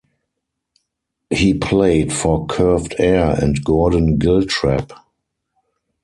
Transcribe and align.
He 1.29 1.53
played 1.53 2.11
for 2.11 2.47
Curved 2.47 2.95
Air 2.97 3.35
and 3.39 3.63
Gordon 3.63 4.17
Giltrap. 4.17 4.89